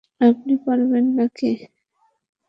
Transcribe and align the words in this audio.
আপনি 0.21 0.53
পারবেন 0.65 1.05
নাকি? 1.17 1.51